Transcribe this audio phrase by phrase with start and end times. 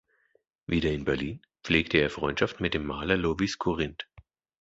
[0.65, 4.07] Wieder in Berlin, pflegte er Freundschaft mit dem Maler Lovis Corinth.